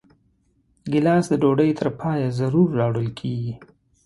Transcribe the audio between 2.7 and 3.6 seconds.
راوړل کېږي.